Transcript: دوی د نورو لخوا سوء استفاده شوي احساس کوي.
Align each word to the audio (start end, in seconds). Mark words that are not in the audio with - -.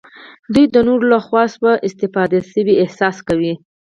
دوی 0.53 0.65
د 0.73 0.75
نورو 0.87 1.05
لخوا 1.13 1.43
سوء 1.55 1.75
استفاده 1.87 2.39
شوي 2.51 2.75
احساس 2.83 3.17
کوي. 3.27 3.53